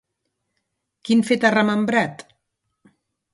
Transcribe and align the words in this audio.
Quin 1.09 1.21
fet 1.27 1.45
ha 1.45 1.51
remembrat? 1.57 2.25